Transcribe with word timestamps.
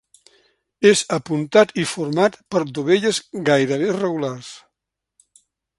És 0.91 1.03
apuntat 1.17 1.73
i 1.83 1.87
format 1.91 2.39
per 2.55 2.63
dovelles 2.79 3.23
gairebé 3.53 3.95
regulars. 4.03 4.53